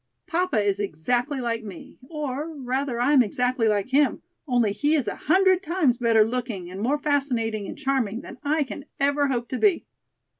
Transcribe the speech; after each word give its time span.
Papa 0.25 0.59
is 0.59 0.79
exactly 0.79 1.39
like 1.39 1.63
me, 1.63 1.99
or, 2.09 2.55
rather, 2.57 2.99
I 2.99 3.13
am 3.13 3.21
exactly 3.21 3.67
like 3.67 3.89
him, 3.89 4.23
only 4.47 4.71
he 4.71 4.95
is 4.95 5.07
a 5.07 5.15
hundred 5.15 5.61
times 5.61 5.99
better 5.99 6.25
looking 6.27 6.71
and 6.71 6.81
more 6.81 6.97
fascinating 6.97 7.67
and 7.67 7.77
charming 7.77 8.21
than 8.21 8.39
I 8.43 8.63
can 8.63 8.85
ever 8.99 9.27
hope 9.27 9.47
to 9.49 9.59
be." 9.59 9.85